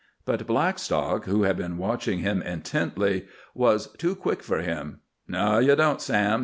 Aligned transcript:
But 0.25 0.47
Blackstock, 0.47 1.25
who 1.25 1.43
had 1.43 1.57
been 1.57 1.77
watching 1.77 2.17
him 2.21 2.41
intently, 2.41 3.27
was 3.53 3.85
too 3.97 4.15
quick 4.15 4.41
for 4.41 4.57
him. 4.63 5.01
"No, 5.27 5.59
ye 5.59 5.75
don't, 5.75 6.01
Sam!" 6.01 6.39